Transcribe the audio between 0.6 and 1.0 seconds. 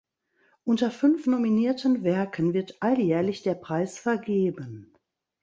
Unter